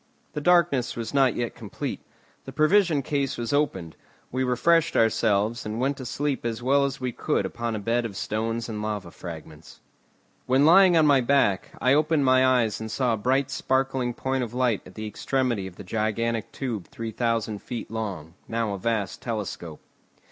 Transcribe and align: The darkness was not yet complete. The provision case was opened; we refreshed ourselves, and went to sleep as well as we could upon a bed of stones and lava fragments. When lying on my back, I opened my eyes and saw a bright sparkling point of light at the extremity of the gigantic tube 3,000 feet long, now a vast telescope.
The 0.33 0.41
darkness 0.41 0.95
was 0.95 1.13
not 1.13 1.35
yet 1.35 1.53
complete. 1.53 1.99
The 2.45 2.51
provision 2.51 3.03
case 3.03 3.37
was 3.37 3.53
opened; 3.53 3.95
we 4.31 4.43
refreshed 4.43 4.95
ourselves, 4.97 5.63
and 5.63 5.79
went 5.79 5.95
to 5.97 6.07
sleep 6.07 6.43
as 6.43 6.63
well 6.63 6.85
as 6.85 6.99
we 6.99 7.11
could 7.11 7.45
upon 7.45 7.75
a 7.75 7.79
bed 7.79 8.03
of 8.03 8.17
stones 8.17 8.67
and 8.67 8.81
lava 8.81 9.11
fragments. 9.11 9.79
When 10.47 10.65
lying 10.65 10.97
on 10.97 11.05
my 11.05 11.21
back, 11.21 11.75
I 11.79 11.93
opened 11.93 12.25
my 12.25 12.43
eyes 12.43 12.81
and 12.81 12.89
saw 12.89 13.13
a 13.13 13.17
bright 13.17 13.51
sparkling 13.51 14.15
point 14.15 14.43
of 14.43 14.55
light 14.55 14.81
at 14.87 14.95
the 14.95 15.05
extremity 15.05 15.67
of 15.67 15.75
the 15.75 15.83
gigantic 15.83 16.51
tube 16.51 16.87
3,000 16.87 17.61
feet 17.61 17.91
long, 17.91 18.33
now 18.47 18.73
a 18.73 18.79
vast 18.79 19.21
telescope. 19.21 19.81